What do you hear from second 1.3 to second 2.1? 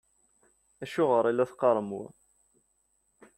la teqqarem wa?